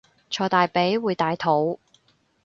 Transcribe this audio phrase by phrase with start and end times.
[0.31, 1.79] 坐大髀會大肚